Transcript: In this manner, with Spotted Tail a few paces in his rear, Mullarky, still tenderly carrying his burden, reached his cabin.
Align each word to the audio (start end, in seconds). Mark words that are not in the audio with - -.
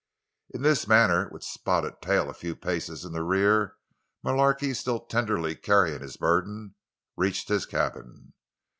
In 0.49 0.63
this 0.63 0.87
manner, 0.87 1.29
with 1.31 1.43
Spotted 1.43 2.01
Tail 2.01 2.27
a 2.27 2.33
few 2.33 2.55
paces 2.55 3.05
in 3.05 3.13
his 3.13 3.21
rear, 3.21 3.75
Mullarky, 4.23 4.73
still 4.73 5.01
tenderly 5.01 5.55
carrying 5.55 6.01
his 6.01 6.17
burden, 6.17 6.73
reached 7.15 7.49
his 7.49 7.67
cabin. 7.67 8.33